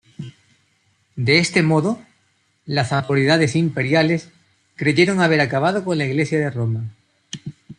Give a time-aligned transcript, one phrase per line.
[1.15, 2.01] De este modo
[2.65, 4.31] las autoridades imperiales
[4.75, 6.89] creyeron haber acabado con la Iglesia de Roma.